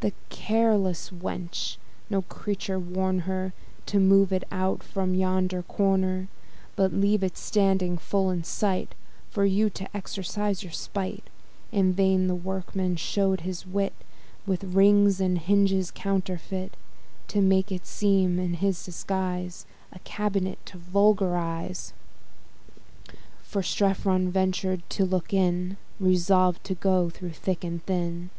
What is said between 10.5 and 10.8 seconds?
your